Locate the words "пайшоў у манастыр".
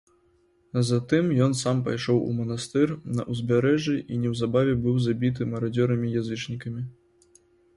1.87-2.93